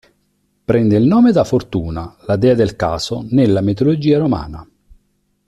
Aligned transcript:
Prende 0.65 0.97
il 0.97 1.05
nome 1.05 1.31
da 1.31 1.43
Fortuna, 1.43 2.15
la 2.25 2.35
dea 2.35 2.55
del 2.55 2.75
caso 2.75 3.23
nella 3.29 3.61
mitologia 3.61 4.17
romana. 4.17 4.67